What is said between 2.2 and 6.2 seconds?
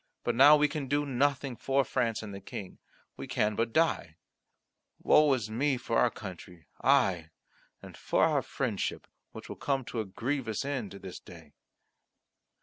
and the King. We can but die. Woe is me for our